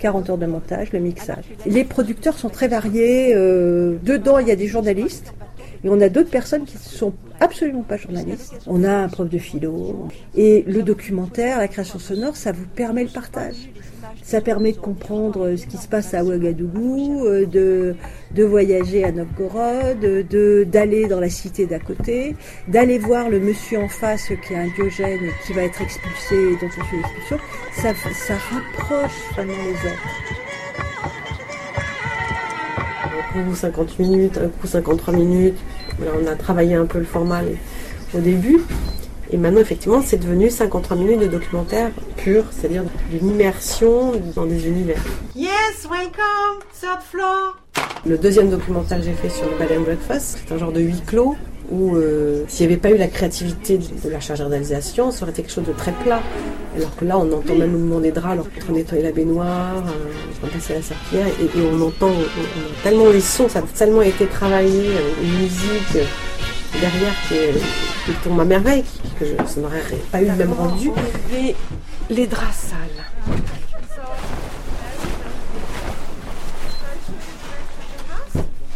40 0.00 0.30
heures 0.30 0.38
de 0.38 0.46
montage, 0.46 0.92
le 0.92 0.98
mixage. 1.00 1.44
Les 1.66 1.84
producteurs 1.84 2.36
sont 2.38 2.48
très 2.48 2.66
variés. 2.68 3.32
euh, 3.34 3.96
dedans, 4.02 4.38
il 4.38 4.48
y 4.48 4.50
a 4.50 4.56
des 4.56 4.66
journalistes. 4.66 5.34
Et 5.84 5.88
on 5.88 6.00
a 6.00 6.08
d'autres 6.08 6.30
personnes 6.30 6.64
qui 6.64 6.76
ne 6.76 6.82
sont 6.82 7.12
absolument 7.40 7.82
pas 7.82 7.96
journalistes. 7.96 8.54
On 8.66 8.84
a 8.84 8.92
un 8.92 9.08
prof 9.08 9.28
de 9.28 9.38
philo. 9.38 10.08
Et 10.36 10.64
le 10.66 10.82
documentaire, 10.82 11.58
la 11.58 11.68
création 11.68 11.98
sonore, 11.98 12.36
ça 12.36 12.52
vous 12.52 12.66
permet 12.66 13.04
le 13.04 13.10
partage. 13.10 13.70
Ça 14.22 14.40
permet 14.40 14.72
de 14.72 14.78
comprendre 14.78 15.54
ce 15.56 15.66
qui 15.66 15.76
se 15.76 15.88
passe 15.88 16.14
à 16.14 16.24
Ouagadougou, 16.24 17.24
euh, 17.26 17.46
de, 17.46 17.94
de 18.34 18.44
voyager 18.44 19.04
à 19.04 19.12
Novgorod, 19.12 20.00
de 20.00 20.64
d'aller 20.64 21.06
dans 21.06 21.20
la 21.20 21.28
cité 21.28 21.66
d'à 21.66 21.78
côté, 21.78 22.34
d'aller 22.68 22.98
voir 22.98 23.28
le 23.28 23.38
monsieur 23.38 23.78
en 23.78 23.88
face 23.88 24.28
qui 24.46 24.54
est 24.54 24.56
un 24.56 24.68
Diogène 24.74 25.30
qui 25.46 25.52
va 25.52 25.62
être 25.62 25.80
expulsé 25.80 26.34
et 26.34 26.56
dont 26.60 26.66
on 26.66 26.84
fait 26.84 26.96
l'expulsion. 26.96 27.38
Ça, 27.72 27.94
ça 27.94 28.34
rapproche 28.34 29.32
vraiment 29.34 29.52
les 29.52 29.88
êtres. 29.88 30.47
Un 33.38 33.44
coup 33.44 33.54
50 33.54 33.98
minutes, 33.98 34.38
un 34.38 34.48
coup 34.48 34.66
53 34.66 35.14
minutes. 35.14 35.58
Voilà, 35.98 36.12
on 36.22 36.26
a 36.26 36.34
travaillé 36.34 36.74
un 36.74 36.86
peu 36.86 36.98
le 36.98 37.04
format 37.04 37.42
au 38.14 38.18
début. 38.18 38.60
Et 39.30 39.36
maintenant, 39.36 39.60
effectivement, 39.60 40.02
c'est 40.02 40.16
devenu 40.16 40.48
53 40.48 40.96
minutes 40.96 41.20
de 41.20 41.26
documentaire 41.26 41.90
pur, 42.16 42.44
c'est-à-dire 42.50 42.84
d'une 43.10 43.28
immersion 43.28 44.12
dans 44.34 44.46
des 44.46 44.66
univers. 44.66 45.02
Yes, 45.36 45.86
welcome, 45.90 46.60
third 46.80 47.02
floor. 47.02 47.56
Le 48.06 48.16
deuxième 48.16 48.48
documentaire 48.48 48.98
que 48.98 49.04
j'ai 49.04 49.12
fait 49.12 49.28
sur 49.28 49.46
le 49.50 49.58
Bed 49.58 49.76
and 49.76 49.82
Breakfast, 49.82 50.38
c'est 50.46 50.54
un 50.54 50.58
genre 50.58 50.72
de 50.72 50.80
huis 50.80 51.02
clos 51.06 51.36
où 51.70 51.96
euh, 51.96 52.44
s'il 52.48 52.66
n'y 52.66 52.72
avait 52.72 52.80
pas 52.80 52.90
eu 52.90 52.96
la 52.96 53.08
créativité 53.08 53.78
de 53.78 54.08
la 54.10 54.20
chargée 54.20 54.44
d'alsation, 54.48 55.10
ça 55.10 55.22
aurait 55.22 55.32
été 55.32 55.42
quelque 55.42 55.52
chose 55.52 55.66
de 55.66 55.72
très 55.72 55.92
plat. 55.92 56.20
Alors 56.76 56.94
que 56.96 57.04
là, 57.04 57.18
on 57.18 57.30
entend 57.32 57.54
même 57.54 57.72
le 57.72 57.78
mouvement 57.78 58.00
des 58.00 58.12
draps 58.12 58.32
alors 58.32 58.46
qu'on 58.66 58.72
nettoyer 58.72 59.02
la 59.02 59.12
baignoire, 59.12 59.76
euh, 59.86 60.48
passer 60.52 60.74
la 60.74 60.82
serpillière, 60.82 61.26
et, 61.26 61.60
on 61.60 61.80
entend 61.80 62.08
on- 62.08 62.10
on 62.10 62.82
tellement 62.82 63.08
les 63.10 63.20
sons, 63.20 63.48
ça 63.48 63.58
a 63.58 63.62
tellement 63.62 64.02
été 64.02 64.26
travaillé, 64.26 64.86
avec 64.96 65.14
une 65.22 65.38
musique 65.42 65.96
euh, 65.96 66.04
derrière 66.80 67.14
qui, 67.26 67.34
est- 67.34 67.52
qui 68.06 68.12
tombe 68.24 68.40
à 68.40 68.44
merveille, 68.44 68.84
que 69.18 69.24
ça 69.46 69.60
n'aurait 69.60 69.82
pas 70.12 70.22
eu 70.22 70.26
le 70.26 70.36
même 70.36 70.52
rendu. 70.52 70.90
Et 71.36 71.54
les 72.10 72.26
draps 72.26 72.54
sales. 72.54 73.04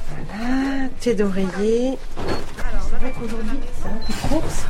Voilà, 0.09 0.89
thé 1.01 1.15
d'oreiller. 1.15 1.99
Vrai 3.03 3.13
c'est 3.19 3.89
un 3.89 3.99
peu 4.07 4.29
course. 4.29 4.67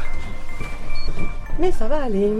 Mais 1.58 1.70
ça 1.70 1.86
va 1.86 2.02
aller. 2.04 2.32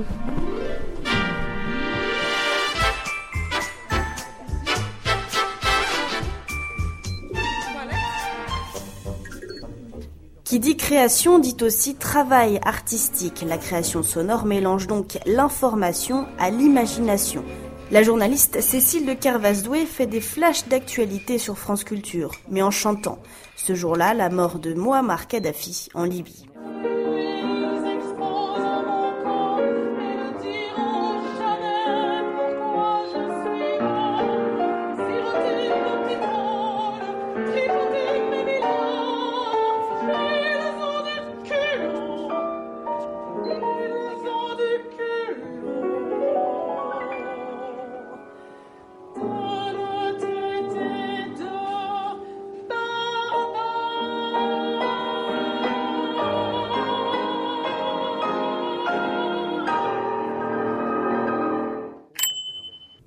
Qui 10.44 10.60
dit 10.60 10.78
création 10.78 11.38
dit 11.38 11.56
aussi 11.60 11.94
travail 11.96 12.58
artistique. 12.64 13.44
La 13.46 13.58
création 13.58 14.02
sonore 14.02 14.46
mélange 14.46 14.86
donc 14.86 15.18
l'information 15.26 16.26
à 16.38 16.48
l'imagination. 16.48 17.44
La 17.92 18.02
journaliste 18.02 18.62
Cécile 18.62 19.04
de 19.04 19.12
Kervasdoué 19.12 19.84
fait 19.84 20.06
des 20.06 20.22
flashs 20.22 20.66
d'actualité 20.66 21.36
sur 21.36 21.58
France 21.58 21.84
Culture, 21.84 22.32
mais 22.50 22.62
en 22.62 22.70
chantant. 22.70 23.18
Ce 23.54 23.74
jour-là, 23.74 24.14
la 24.14 24.30
mort 24.30 24.60
de 24.60 24.72
Muammar 24.72 25.28
Kadhafi 25.28 25.90
en 25.92 26.04
Libye. 26.04 26.46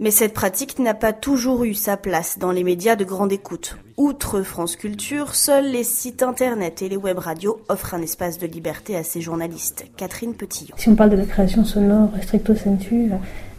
Mais 0.05 0.11
cette 0.11 0.35
pratique 0.35 0.77
n'a 0.77 0.93
pas 0.93 1.13
toujours 1.13 1.63
eu 1.63 1.73
sa 1.73 1.97
place 1.97 2.37
dans 2.37 2.51
les 2.51 2.63
médias 2.63 2.95
de 2.95 3.03
grande 3.03 3.31
écoute. 3.31 3.75
Outre 3.97 4.43
France 4.43 4.75
Culture, 4.75 5.33
seuls 5.33 5.71
les 5.71 5.83
sites 5.83 6.21
internet 6.21 6.83
et 6.83 6.89
les 6.89 6.95
web 6.95 7.17
radios 7.17 7.59
offrent 7.69 7.95
un 7.95 8.03
espace 8.03 8.37
de 8.37 8.45
liberté 8.45 8.95
à 8.95 9.01
ces 9.01 9.19
journalistes. 9.19 9.85
Catherine 9.97 10.35
Petillon. 10.35 10.75
Si 10.77 10.89
on 10.89 10.95
parle 10.95 11.09
de 11.09 11.15
la 11.15 11.25
création 11.25 11.65
sonore 11.65 12.11
stricto 12.21 12.53
sensu, 12.53 13.09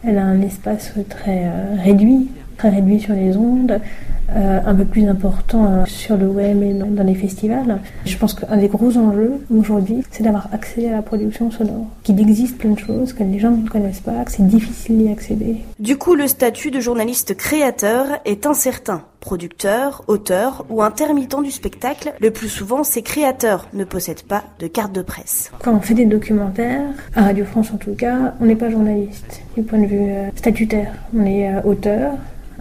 elle 0.05 0.17
a 0.17 0.23
un 0.23 0.41
espace 0.41 0.93
très 1.09 1.47
euh, 1.47 1.75
réduit, 1.83 2.29
très 2.55 2.69
réduit 2.69 3.01
sur 3.01 3.13
les 3.13 3.35
ondes, 3.35 3.81
euh, 4.29 4.59
un 4.65 4.75
peu 4.75 4.83
plus 4.83 5.07
important 5.07 5.65
euh, 5.65 5.85
sur 5.85 6.17
le 6.17 6.27
web 6.27 6.61
et 6.61 6.73
dans, 6.73 7.03
les 7.03 7.15
festivals. 7.15 7.79
Je 8.05 8.17
pense 8.17 8.33
qu'un 8.33 8.57
des 8.57 8.67
gros 8.67 8.97
enjeux 8.97 9.39
aujourd'hui, 9.55 10.03
c'est 10.11 10.23
d'avoir 10.23 10.49
accès 10.53 10.89
à 10.89 10.91
la 10.91 11.01
production 11.01 11.49
sonore. 11.49 11.87
Qu'il 12.03 12.19
existe 12.19 12.57
plein 12.57 12.71
de 12.71 12.79
choses 12.79 13.13
que 13.13 13.23
les 13.23 13.39
gens 13.39 13.51
ne 13.51 13.67
connaissent 13.67 14.01
pas, 14.01 14.25
que 14.25 14.31
c'est 14.31 14.45
difficile 14.45 14.97
d'y 14.97 15.09
accéder. 15.09 15.57
Du 15.79 15.97
coup, 15.97 16.15
le 16.15 16.27
statut 16.27 16.71
de 16.71 16.81
journaliste 16.81 17.35
créateur 17.37 18.05
est 18.25 18.45
incertain. 18.45 19.03
Producteur, 19.21 20.03
auteur 20.07 20.65
ou 20.69 20.83
intermittent 20.83 21.41
du 21.41 21.51
spectacle, 21.51 22.13
le 22.19 22.31
plus 22.31 22.49
souvent 22.49 22.83
ces 22.83 23.01
créateurs 23.01 23.67
ne 23.73 23.83
possèdent 23.83 24.23
pas 24.23 24.43
de 24.59 24.67
carte 24.67 24.93
de 24.93 25.01
presse. 25.01 25.51
Quand 25.63 25.73
on 25.73 25.79
fait 25.79 25.93
des 25.93 26.05
documentaires, 26.05 26.83
à 27.15 27.23
Radio 27.23 27.45
France 27.45 27.71
en 27.73 27.77
tout 27.77 27.95
cas, 27.95 28.33
on 28.39 28.45
n'est 28.45 28.55
pas 28.55 28.69
journaliste 28.69 29.41
du 29.55 29.63
point 29.63 29.79
de 29.79 29.85
vue 29.85 30.11
euh, 30.11 30.29
statutaire. 30.35 30.93
On 31.15 31.25
est 31.25 31.49
auteur, 31.65 32.13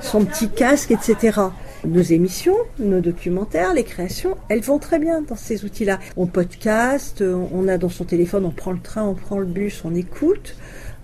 son 0.00 0.24
petit 0.24 0.48
casque, 0.48 0.92
etc. 0.92 1.40
Nos 1.84 2.02
émissions, 2.02 2.56
nos 2.78 3.00
documentaires, 3.00 3.74
les 3.74 3.82
créations, 3.82 4.36
elles 4.48 4.60
vont 4.60 4.78
très 4.78 5.00
bien 5.00 5.22
dans 5.22 5.34
ces 5.34 5.64
outils-là. 5.64 5.98
On 6.16 6.26
podcast, 6.26 7.22
on 7.22 7.66
a 7.66 7.76
dans 7.76 7.88
son 7.88 8.04
téléphone, 8.04 8.44
on 8.44 8.50
prend 8.50 8.70
le 8.70 8.80
train, 8.80 9.02
on 9.02 9.14
prend 9.14 9.38
le 9.38 9.46
bus, 9.46 9.82
on 9.84 9.96
écoute. 9.96 10.54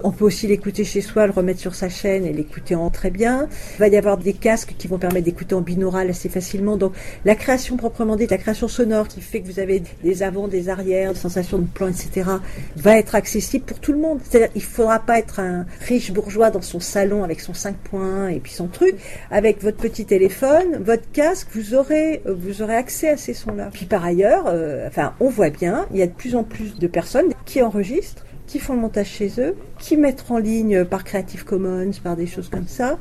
On 0.03 0.11
peut 0.11 0.25
aussi 0.25 0.47
l'écouter 0.47 0.85
chez 0.85 1.00
soi, 1.00 1.26
le 1.26 1.33
remettre 1.33 1.61
sur 1.61 1.75
sa 1.75 1.88
chaîne 1.88 2.26
et 2.26 2.33
l'écouter 2.33 2.75
en 2.75 2.91
très 2.91 3.11
bien. 3.11 3.49
Il 3.76 3.79
va 3.79 3.88
y 3.88 3.97
avoir 3.97 4.19
des 4.19 4.35
casques 4.35 4.75
qui 4.76 4.88
vont 4.88 4.99
permettre 4.99 5.25
d'écouter 5.25 5.55
en 5.55 5.62
binaural 5.62 6.11
assez 6.11 6.29
facilement. 6.29 6.76
Donc 6.76 6.93
la 7.25 7.35
création 7.35 7.76
proprement 7.79 8.17
dite, 8.17 8.31
la 8.31 8.38
création 8.38 8.69
sonore 8.69 9.09
qui 9.09 9.23
fait 9.23 9.41
que 9.41 9.47
vous 9.47 9.59
avez 9.59 9.83
des 10.03 10.23
avant, 10.23 10.49
des 10.49 10.69
arrières, 10.69 11.15
des 11.15 11.19
sensations 11.19 11.59
de 11.59 11.67
plan, 11.67 11.88
etc., 11.88 12.29
va 12.76 12.99
être 12.99 13.15
accessible 13.15 13.65
pour 13.65 13.81
tout 13.81 13.93
le 13.93 13.99
monde. 13.99 14.21
C'est-à-dire 14.23 14.50
il 14.55 14.61
ne 14.61 14.67
faudra 14.67 14.99
pas 14.99 15.19
être 15.19 15.41
un 15.41 15.65
riche 15.81 16.12
bourgeois 16.12 16.50
dans 16.50 16.62
son 16.62 16.81
salon 16.81 17.25
avec 17.25 17.41
son 17.41 17.55
5 17.55 17.76
points 17.76 18.29
et 18.29 18.41
puis 18.41 18.53
son 18.53 18.67
truc. 18.67 18.97
Avec 19.31 19.62
votre 19.62 19.79
petit 19.79 20.05
téléphone, 20.05 20.76
votre 20.81 21.11
casque, 21.12 21.49
vous 21.55 21.75
aurez, 21.75 22.23
vous 22.26 22.61
aurez 22.61 22.76
accès 22.76 23.09
à 23.09 23.17
ces 23.17 23.33
sons-là. 23.33 23.71
Puis 23.73 23.87
par 23.87 24.05
ailleurs, 24.05 24.45
euh, 24.47 24.87
enfin, 24.87 25.15
on 25.21 25.31
voit 25.31 25.50
bien, 25.50 25.87
il 25.93 25.99
y 25.99 26.03
a 26.03 26.07
de 26.07 26.12
plus 26.12 26.37
en 26.37 26.45
plus 26.45 26.79
de 26.79 26.87
personnes 26.87 27.33
qui 27.47 27.62
enregistrent 27.62 28.25
qui 28.47 28.59
font 28.59 28.75
le 28.75 28.81
montage 28.81 29.09
chez 29.09 29.33
eux, 29.38 29.57
qui 29.79 29.97
mettent 29.97 30.25
en 30.29 30.38
ligne 30.38 30.85
par 30.85 31.05
Creative 31.05 31.45
Commons, 31.45 31.91
par 32.03 32.17
des 32.17 32.26
choses 32.26 32.49
comme 32.49 32.67
ça, 32.67 32.99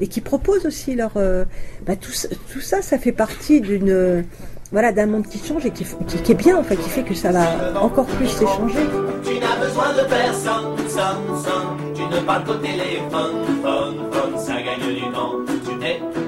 et 0.00 0.06
qui 0.06 0.20
proposent 0.20 0.66
aussi 0.66 0.94
leur... 0.94 1.12
Euh, 1.16 1.44
bah, 1.86 1.96
tout, 1.96 2.12
ça, 2.12 2.82
ça 2.82 2.98
fait 2.98 3.12
partie 3.12 3.60
d'une... 3.60 4.24
voilà, 4.70 4.92
d'un 4.92 5.06
monde 5.06 5.26
qui 5.26 5.38
change 5.38 5.66
et 5.66 5.70
qui, 5.70 5.84
qui, 6.22 6.32
est 6.32 6.34
bien, 6.34 6.56
en 6.56 6.62
fait, 6.62 6.76
qui 6.76 6.88
fait 6.88 7.02
que 7.02 7.14
ça 7.14 7.32
va 7.32 7.80
encore 7.80 8.06
plus 8.06 8.28
s'échanger. 8.28 8.86
Tu 9.24 9.38
n'as 9.38 9.56
besoin 9.64 9.92
de 9.94 10.08
personne, 10.08 10.76
son, 10.88 11.36
son. 11.42 11.94
tu 11.94 12.02
ne 12.02 12.20
parles 12.20 12.44
qu'au 12.44 12.54
téléphone, 12.54 13.60
phone, 13.62 13.96
phone, 14.10 14.38
ça 14.38 14.54
gagne 14.54 14.94
du 14.94 15.12
temps. 15.12 15.36
Tu 15.46 15.86
es 15.86 16.21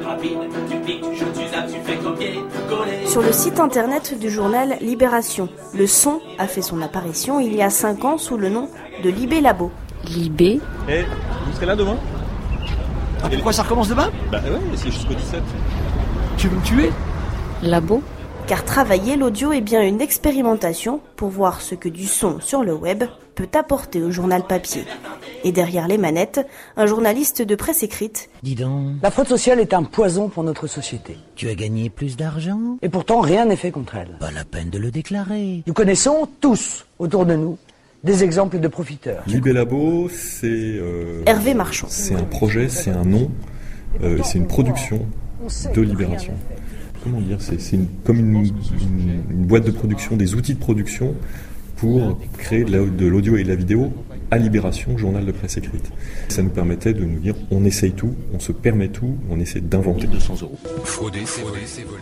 Sur 3.06 3.23
le 3.23 3.33
site 3.33 3.61
internet 3.61 4.18
du 4.18 4.30
journal 4.30 4.76
Libération, 4.80 5.49
le 5.75 5.87
son 5.87 6.21
a 6.38 6.47
fait 6.47 6.62
son 6.62 6.83
apparition 6.83 7.40
il 7.40 7.54
y 7.54 7.62
a 7.62 7.71
5 7.71 8.04
ans 8.04 8.18
sous 8.18 8.37
le 8.37 8.49
nom 8.49 8.68
de 9.02 9.11
Libé 9.11 9.40
Labo. 9.40 9.71
Libé 10.04 10.61
Et 10.88 11.02
vous 11.47 11.52
serez 11.54 11.66
là 11.66 11.76
demain? 11.76 11.97
Ah, 13.23 13.28
Pourquoi 13.30 13.52
ça 13.52 13.62
recommence 13.62 13.88
demain? 13.88 14.11
Bah 14.30 14.40
ouais, 14.44 14.59
c'est 14.76 14.90
jusqu'au 14.90 15.14
17. 15.14 15.42
Tu 16.37 16.49
veux 16.49 16.56
me 16.56 16.62
tuer? 16.62 16.92
Labo 17.62 18.02
car 18.47 18.64
travailler 18.64 19.16
l'audio 19.16 19.52
est 19.52 19.62
bien 19.62 19.83
une 19.83 20.00
expérimentation 20.00 21.00
pour 21.16 21.30
voir 21.30 21.62
ce 21.62 21.75
que 21.75 21.88
du 21.88 22.06
son 22.06 22.40
sur 22.40 22.62
le 22.62 22.75
web 22.75 23.04
peut 23.35 23.49
apporter 23.54 24.02
au 24.02 24.11
journal 24.11 24.42
papier. 24.47 24.85
Et 25.44 25.52
derrière 25.52 25.86
les 25.88 25.98
manettes, 25.98 26.40
un 26.76 26.86
journaliste 26.86 27.42
de 27.42 27.54
presse 27.54 27.82
écrite. 27.82 28.30
Dis 28.42 28.54
donc. 28.54 28.96
La 29.02 29.10
fraude 29.10 29.28
sociale 29.28 29.60
est 29.60 29.74
un 29.74 29.82
poison 29.82 30.28
pour 30.28 30.42
notre 30.42 30.66
société. 30.66 31.18
Tu 31.36 31.48
as 31.48 31.54
gagné 31.54 31.90
plus 31.90 32.16
d'argent 32.16 32.78
Et 32.80 32.88
pourtant, 32.88 33.20
rien 33.20 33.44
n'est 33.44 33.56
fait 33.56 33.70
contre 33.70 33.96
elle. 33.96 34.16
Pas 34.18 34.30
la 34.30 34.44
peine 34.44 34.70
de 34.70 34.78
le 34.78 34.90
déclarer. 34.90 35.62
Nous 35.66 35.74
connaissons 35.74 36.26
tous, 36.40 36.86
autour 36.98 37.26
de 37.26 37.34
nous, 37.34 37.58
des 38.04 38.24
exemples 38.24 38.58
de 38.58 38.68
profiteurs. 38.68 39.22
Libellabo, 39.26 40.08
c'est. 40.08 40.46
Euh, 40.48 41.22
Hervé 41.26 41.52
Marchand. 41.52 41.88
C'est 41.90 42.14
un 42.14 42.24
projet, 42.24 42.70
c'est 42.70 42.90
un 42.90 43.04
nom, 43.04 43.30
euh, 44.02 44.18
c'est 44.24 44.38
une 44.38 44.48
production 44.48 45.06
de 45.74 45.80
Libération 45.82 46.34
comment 47.02 47.20
dire, 47.20 47.36
c'est 47.38 47.76
une, 47.76 47.86
comme 48.02 48.18
une, 48.18 48.36
une, 48.36 49.22
une, 49.30 49.44
boîte 49.44 49.64
de 49.64 49.70
production, 49.70 50.16
des 50.16 50.34
outils 50.34 50.54
de 50.54 50.58
production 50.58 51.14
pour 51.76 52.18
créer 52.38 52.64
de 52.64 53.06
l'audio 53.06 53.36
et 53.36 53.44
de 53.44 53.48
la 53.48 53.56
vidéo 53.56 53.92
à 54.34 54.38
Libération, 54.38 54.98
journal 54.98 55.24
de 55.24 55.30
presse 55.30 55.56
écrite. 55.58 55.92
Ça 56.28 56.42
nous 56.42 56.50
permettait 56.50 56.92
de 56.92 57.04
nous 57.04 57.20
dire 57.20 57.36
on 57.52 57.64
essaye 57.64 57.92
tout, 57.92 58.16
on 58.32 58.40
se 58.40 58.50
permet 58.50 58.88
tout, 58.88 59.16
on 59.30 59.38
essaie 59.38 59.60
d'inventer. 59.60 60.08
200 60.08 60.38
euros. 60.42 60.58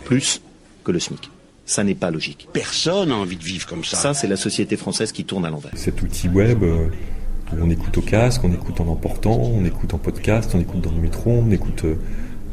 Plus 0.03 0.41
que 0.83 0.91
le 0.91 0.99
SMIC. 0.99 1.29
Ça 1.65 1.83
n'est 1.83 1.93
pas 1.93 2.09
logique. 2.09 2.49
Personne 2.51 3.09
n'a 3.09 3.15
envie 3.15 3.37
de 3.37 3.43
vivre 3.43 3.67
comme 3.67 3.83
ça. 3.83 3.97
Ça, 3.97 4.13
c'est 4.15 4.27
la 4.27 4.35
société 4.35 4.77
française 4.77 5.11
qui 5.11 5.25
tourne 5.25 5.45
à 5.45 5.51
l'envers. 5.51 5.71
Cet 5.75 6.01
outil 6.01 6.27
web, 6.27 6.63
euh, 6.63 6.87
où 7.53 7.57
on 7.61 7.69
écoute 7.69 7.95
au 7.99 8.01
casque, 8.01 8.43
on 8.43 8.51
écoute 8.51 8.81
en 8.81 8.87
emportant, 8.87 9.39
on 9.39 9.63
écoute 9.63 9.93
en 9.93 9.99
podcast, 9.99 10.51
on 10.55 10.59
écoute 10.59 10.81
dans 10.81 10.91
le 10.91 11.01
métro, 11.01 11.29
on 11.29 11.51
écoute 11.51 11.85
euh, 11.85 11.95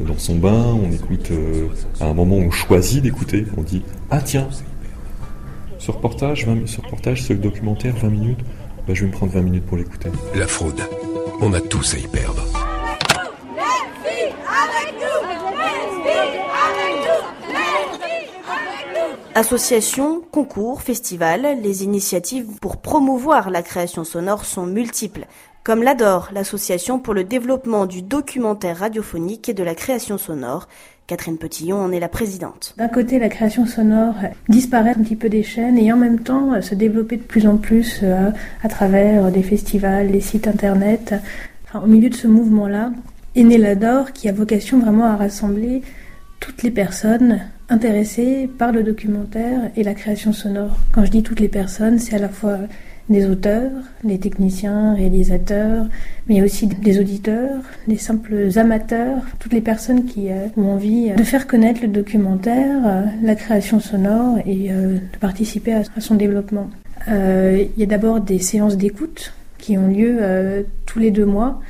dans 0.00 0.18
son 0.18 0.37
bain, 0.37 0.75
on 0.75 0.92
écoute 0.92 1.30
euh, 1.30 1.68
à 2.00 2.04
un 2.04 2.14
moment 2.14 2.37
où 2.37 2.42
on 2.42 2.50
choisit 2.50 3.02
d'écouter, 3.02 3.46
on 3.56 3.62
dit 3.62 3.82
ah 4.10 4.20
tiens, 4.20 4.49
ce 5.78 5.90
reportage, 5.90 6.46
20, 6.46 6.68
ce 6.68 6.82
reportage, 6.82 7.22
ce 7.22 7.32
documentaire, 7.32 7.96
20 7.96 8.10
minutes, 8.10 8.40
bah, 8.87 8.94
je 8.94 9.02
vais 9.02 9.06
me 9.06 9.12
prendre 9.12 9.32
20 9.32 9.42
minutes 9.42 9.66
pour 9.66 9.76
l'écouter. 9.76 10.10
La 10.34 10.46
fraude, 10.46 10.80
on 11.40 11.52
a 11.52 11.60
tous 11.60 11.94
à 11.94 11.99
y 11.99 12.06
perdre. 12.06 12.44
Associations, 19.34 20.22
concours, 20.32 20.82
festivals, 20.82 21.60
les 21.62 21.84
initiatives 21.84 22.58
pour 22.60 22.78
promouvoir 22.78 23.50
la 23.50 23.62
création 23.62 24.02
sonore 24.04 24.44
sont 24.44 24.66
multiples, 24.66 25.26
comme 25.62 25.82
l'ADOR, 25.82 26.30
l'association 26.32 26.99
pour 26.99 27.14
le 27.14 27.22
développement 27.22 27.87
du 27.87 28.02
documentaire 28.02 28.78
radiophonique 28.78 29.49
et 29.49 29.54
de 29.54 29.62
la 29.62 29.76
création 29.76 30.18
sonore. 30.18 30.66
Catherine 31.11 31.38
Petillon 31.38 31.76
en 31.76 31.90
est 31.90 31.99
la 31.99 32.09
présidente. 32.09 32.73
D'un 32.79 32.87
côté, 32.87 33.19
la 33.19 33.29
création 33.29 33.67
sonore 33.67 34.14
disparaît 34.49 34.90
un 34.90 35.02
petit 35.02 35.17
peu 35.17 35.29
des 35.29 35.43
chaînes 35.43 35.76
et 35.76 35.93
en 35.93 35.97
même 35.97 36.21
temps 36.21 36.62
se 36.62 36.76
développer 36.76 37.17
de 37.17 37.23
plus 37.23 37.49
en 37.49 37.57
plus 37.57 37.99
euh, 38.05 38.31
à 38.62 38.69
travers 38.69 39.33
des 39.33 39.43
festivals, 39.43 40.12
des 40.12 40.21
sites 40.21 40.47
internet. 40.47 41.17
au 41.75 41.88
milieu 41.88 42.11
de 42.11 42.14
ce 42.14 42.29
mouvement-là 42.29 42.93
est 43.35 43.43
né 43.43 43.61
qui 44.14 44.29
a 44.29 44.33
vocation 44.33 44.79
vraiment 44.79 45.07
à 45.07 45.17
rassembler 45.17 45.83
toutes 46.38 46.62
les 46.62 46.71
personnes 46.71 47.40
intéressées 47.69 48.49
par 48.57 48.71
le 48.71 48.85
documentaire 48.85 49.73
et 49.75 49.83
la 49.83 49.95
création 49.95 50.33
sonore. 50.33 50.76
Quand 50.93 51.05
je 51.05 51.11
dis 51.11 51.25
toutes 51.25 51.40
les 51.40 51.49
personnes, 51.49 51.99
c'est 51.99 52.14
à 52.14 52.21
la 52.21 52.29
fois 52.29 52.59
des 53.11 53.26
auteurs, 53.26 53.73
des 54.05 54.19
techniciens, 54.19 54.95
réalisateurs, 54.95 55.87
mais 56.29 56.43
aussi 56.43 56.69
des 56.69 57.00
auditeurs, 57.00 57.61
des 57.88 57.99
simples 57.99 58.57
amateurs, 58.57 59.19
toutes 59.40 59.52
les 59.52 59.61
personnes 59.61 60.07
qui 60.07 60.31
euh, 60.31 60.47
ont 60.57 60.71
envie 60.71 61.11
de 61.11 61.25
faire 61.25 61.47
connaître 61.49 61.83
le 61.83 61.88
documentaire, 61.88 62.79
euh, 62.87 63.02
la 63.23 63.35
création 63.35 63.81
sonore 63.81 64.38
et 64.47 64.71
euh, 64.71 64.95
de 64.95 65.19
participer 65.21 65.75
à 65.75 65.83
son 65.99 66.14
développement. 66.14 66.71
Il 67.09 67.71
y 67.79 67.83
a 67.83 67.87
d'abord 67.87 68.21
des 68.21 68.38
séances 68.38 68.76
d'écoute 68.76 69.33
qui 69.59 69.76
ont 69.79 69.88
lieu 69.88 70.64
tous 70.85 70.99
les 70.99 71.11
deux 71.11 71.25
mois 71.25 71.61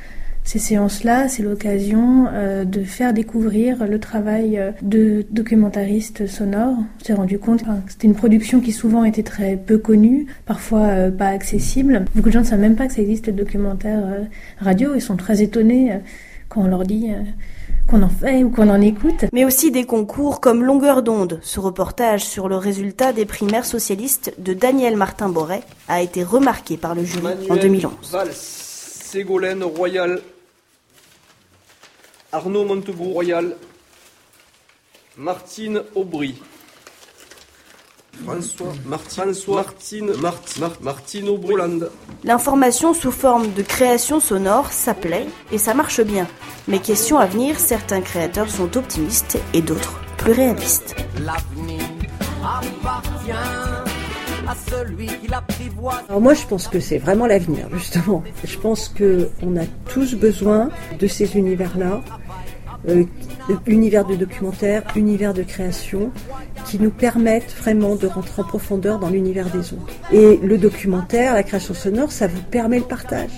ces 0.43 0.59
séances-là, 0.59 1.29
c'est 1.29 1.43
l'occasion 1.43 2.27
euh, 2.33 2.65
de 2.65 2.83
faire 2.83 3.13
découvrir 3.13 3.85
le 3.85 3.99
travail 3.99 4.57
euh, 4.57 4.71
de 4.81 5.25
documentaristes 5.29 6.27
sonores. 6.27 6.77
On 6.77 7.05
s'est 7.05 7.13
rendu 7.13 7.39
compte 7.39 7.63
que 7.63 7.69
c'était 7.91 8.07
une 8.07 8.15
production 8.15 8.59
qui 8.59 8.71
souvent 8.71 9.03
était 9.03 9.23
très 9.23 9.55
peu 9.55 9.77
connue, 9.77 10.27
parfois 10.45 10.87
euh, 10.87 11.11
pas 11.11 11.27
accessible. 11.27 12.05
Beaucoup 12.15 12.29
de 12.29 12.33
gens 12.33 12.41
ne 12.41 12.45
savent 12.45 12.59
même 12.59 12.75
pas 12.75 12.87
que 12.87 12.93
ça 12.93 13.01
existe 13.01 13.27
le 13.27 13.33
documentaire 13.33 14.01
radio 14.59 14.93
Ils 14.95 15.01
sont 15.01 15.15
très 15.15 15.41
étonnés 15.41 15.99
quand 16.49 16.61
on 16.61 16.67
leur 16.67 16.83
dit 16.83 17.09
qu'on 17.87 18.01
en 18.01 18.09
fait 18.09 18.43
ou 18.43 18.49
qu'on 18.49 18.69
en 18.69 18.81
écoute. 18.81 19.25
Mais 19.31 19.45
aussi 19.45 19.71
des 19.71 19.85
concours 19.85 20.41
comme 20.41 20.63
Longueur 20.63 21.03
d'onde. 21.03 21.39
Ce 21.43 21.59
reportage 21.59 22.25
sur 22.25 22.49
le 22.49 22.57
résultat 22.57 23.13
des 23.13 23.25
primaires 23.25 23.65
socialistes 23.65 24.33
de 24.39 24.53
Daniel 24.53 24.97
Martin 24.97 25.29
Boré 25.29 25.61
a 25.87 26.01
été 26.01 26.23
remarqué 26.23 26.77
par 26.77 26.95
le 26.95 27.03
jury 27.03 27.33
en 27.49 27.55
2011. 27.55 28.70
Ségolène 29.11 29.63
Royal, 29.65 30.21
Arnaud 32.31 32.63
Montebourg 32.63 33.11
Royal, 33.11 33.57
Martine 35.17 35.83
Aubry, 35.95 36.35
François, 38.23 38.71
Martine, 38.85 39.33
Martine, 39.49 40.13
Martine, 40.21 40.69
Martine 40.79 41.27
Aubry. 41.27 41.55
L'information 42.23 42.93
sous 42.93 43.11
forme 43.11 43.51
de 43.51 43.63
création 43.63 44.21
sonore, 44.21 44.71
s'appelait 44.71 45.27
et 45.51 45.57
ça 45.57 45.73
marche 45.73 45.99
bien. 45.99 46.25
Mais 46.69 46.79
question 46.79 47.19
à 47.19 47.25
venir, 47.25 47.59
certains 47.59 47.99
créateurs 47.99 48.49
sont 48.49 48.77
optimistes 48.77 49.37
et 49.53 49.61
d'autres 49.61 49.99
plus 50.19 50.31
réalistes. 50.31 50.95
L'avenir 51.19 51.83
appartient 52.41 53.80
Alors 56.09 56.21
moi 56.21 56.33
je 56.33 56.45
pense 56.45 56.67
que 56.67 56.79
c'est 56.79 56.97
vraiment 56.97 57.27
l'avenir 57.27 57.67
justement. 57.73 58.23
Je 58.43 58.57
pense 58.57 58.89
que 58.89 59.29
on 59.41 59.55
a 59.57 59.65
tous 59.91 60.15
besoin 60.15 60.69
de 60.99 61.07
ces 61.07 61.37
univers-là, 61.37 62.01
euh, 62.89 63.05
univers 63.65 64.05
de 64.05 64.15
documentaire, 64.15 64.83
univers 64.95 65.33
de 65.33 65.43
création, 65.43 66.11
qui 66.65 66.79
nous 66.79 66.91
permettent 66.91 67.53
vraiment 67.59 67.95
de 67.95 68.07
rentrer 68.07 68.41
en 68.41 68.45
profondeur 68.45 68.99
dans 68.99 69.09
l'univers 69.09 69.49
des 69.49 69.73
autres. 69.73 69.93
Et 70.11 70.37
le 70.37 70.57
documentaire, 70.57 71.33
la 71.33 71.43
création 71.43 71.73
sonore, 71.73 72.11
ça 72.11 72.27
vous 72.27 72.41
permet 72.43 72.79
le 72.79 72.85
partage. 72.85 73.31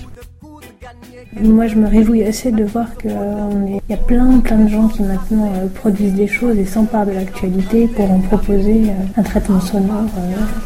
Moi, 1.42 1.68
je 1.68 1.76
me 1.76 1.88
réjouis 1.88 2.24
assez 2.24 2.52
de 2.52 2.64
voir 2.64 2.96
qu'il 2.98 3.12
euh, 3.12 3.80
y 3.90 3.94
a 3.94 3.98
plein, 3.98 4.40
plein 4.40 4.58
de 4.58 4.68
gens 4.68 4.88
qui 4.88 5.02
maintenant 5.02 5.52
euh, 5.56 5.68
produisent 5.68 6.14
des 6.14 6.28
choses 6.28 6.58
et 6.58 6.66
s'emparent 6.66 7.06
de 7.06 7.12
l'actualité 7.12 7.88
pour 7.88 8.12
en 8.12 8.20
proposer 8.20 8.84
euh, 8.90 9.04
un 9.18 9.24
traitement 9.24 9.60
sonore 9.60 10.06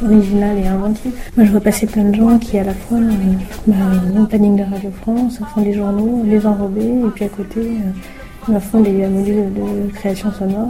original 0.04 0.58
et 0.58 0.68
inventif. 0.68 1.32
Moi, 1.38 1.46
je 1.46 1.52
vois 1.52 1.62
passer 1.62 1.88
plein 1.88 2.06
de 2.06 2.16
gens 2.16 2.38
qui, 2.38 2.58
à 2.58 2.64
la 2.64 2.74
fois, 2.74 3.00
bah, 3.66 3.76
le 4.14 4.26
planning 4.26 4.58
de 4.58 4.64
Radio 4.64 4.92
France, 5.02 5.40
font 5.54 5.62
des 5.62 5.74
journaux, 5.74 6.24
les 6.26 6.46
enrobés, 6.46 6.82
et 6.82 7.10
puis 7.16 7.26
à 7.26 7.30
côté, 7.30 7.62
ils 8.50 8.60
font 8.60 8.82
des 8.82 9.08
modules 9.08 9.54
de 9.54 9.92
création 9.94 10.32
sonore. 10.32 10.70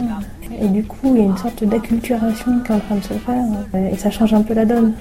Et 0.60 0.68
du 0.68 0.84
coup, 0.84 1.14
il 1.14 1.18
y 1.18 1.20
a 1.22 1.24
une 1.24 1.36
sorte 1.36 1.64
d'acculturation 1.64 2.60
qui 2.64 2.72
est 2.72 2.74
en 2.74 2.80
train 2.80 2.96
de 2.96 3.04
se 3.04 3.14
faire, 3.14 3.44
et 3.92 3.96
ça 3.96 4.10
change 4.10 4.32
un 4.34 4.42
peu 4.42 4.54
la 4.54 4.64
donne. 4.64 4.92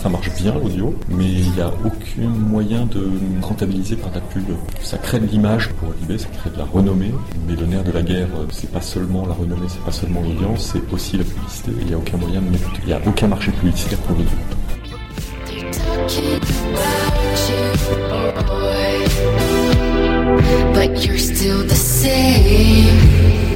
Ça 0.00 0.08
marche 0.08 0.30
bien 0.36 0.54
l'audio, 0.54 0.94
mais 1.08 1.24
il 1.24 1.50
n'y 1.50 1.60
a 1.60 1.72
aucun 1.84 2.28
moyen 2.28 2.86
de 2.86 3.10
rentabiliser 3.42 3.96
par 3.96 4.12
la 4.14 4.20
pub. 4.20 4.44
Ça 4.80 4.96
crée 4.96 5.18
de 5.18 5.26
l'image 5.26 5.70
pour 5.70 5.92
Libé, 6.00 6.18
ça 6.18 6.28
crée 6.28 6.50
de 6.50 6.56
la 6.56 6.64
renommée, 6.64 7.12
mais 7.48 7.56
le 7.56 7.66
nerf 7.66 7.82
de 7.82 7.90
la 7.90 8.02
guerre, 8.02 8.28
c'est 8.52 8.70
pas 8.70 8.80
seulement 8.80 9.26
la 9.26 9.34
renommée, 9.34 9.66
c'est 9.66 9.82
pas 9.82 9.90
seulement 9.90 10.20
l'audience, 10.22 10.72
c'est 10.72 10.94
aussi 10.94 11.16
la 11.16 11.24
publicité. 11.24 11.72
Il 11.80 11.86
n'y 11.88 11.94
a 11.94 11.98
aucun 11.98 12.16
moyen 12.16 12.40
de 12.40 12.46
Il 12.82 12.86
n'y 12.86 12.92
a 12.92 13.00
aucun 13.04 13.26
marché 13.26 13.50
publicitaire 13.50 13.98
pour 13.98 14.16
l'audio. 14.16 14.38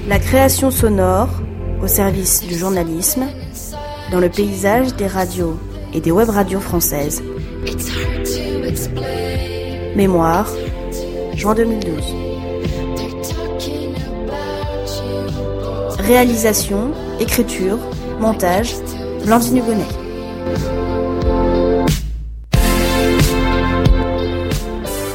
La 0.09 0.19
création 0.19 0.73
sonore 0.73 1.29
au 1.81 1.87
service 1.87 2.45
du 2.49 2.59
journalisme 2.59 3.27
dans 4.11 4.19
le 4.19 4.29
paysage 4.29 4.95
des 4.97 5.07
radios 5.07 5.57
et 5.93 6.01
des 6.01 6.11
web 6.11 6.29
radios 6.29 6.61
françaises. 6.61 7.23
Mémoire, 9.95 10.49
juin 11.35 11.55
2012. 11.55 12.15
Réalisation, 15.99 16.93
écriture, 17.21 17.79
montage, 18.21 18.75
Blandine 19.25 19.59
Hugonnet. 19.59 19.85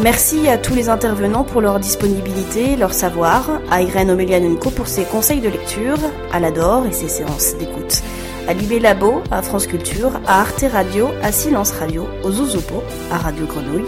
Merci 0.02 0.48
à 0.48 0.58
tous 0.58 0.76
les 0.76 0.90
intervenants 0.90 1.44
pour 1.44 1.60
leur 1.60 1.80
disponibilité, 1.80 2.76
leur 2.78 2.94
savoir, 2.94 3.60
à 3.70 3.82
Irène 3.82 4.12
Omelianenko 4.12 4.70
pour 4.70 4.88
ses 4.88 5.04
conseils 5.04 5.42
de 5.42 5.50
lecture, 5.50 5.98
à 6.32 6.40
l'Adore 6.40 6.86
et 6.86 6.94
ses 6.94 7.10
séances 7.10 7.56
d'écoute 7.58 8.04
à 8.48 8.54
Libé 8.54 8.80
Labo, 8.80 9.22
à 9.32 9.42
France 9.42 9.68
Culture, 9.68 10.12
à 10.26 10.42
Arte 10.42 10.66
Radio, 10.72 11.10
à 11.22 11.32
Silence 11.32 11.72
Radio, 11.72 12.08
aux 12.24 12.32
Zouzopos, 12.32 12.84
à 13.12 13.18
Radio 13.18 13.46
Grenouille 13.46 13.86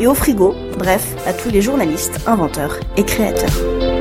et 0.00 0.06
au 0.06 0.14
Frigo, 0.14 0.54
bref, 0.78 1.14
à 1.26 1.32
tous 1.32 1.50
les 1.50 1.62
journalistes, 1.62 2.20
inventeurs 2.26 2.76
et 2.96 3.04
créateurs. 3.04 3.91